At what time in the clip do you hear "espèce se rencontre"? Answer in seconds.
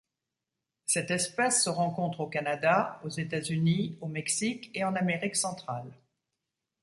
1.11-2.21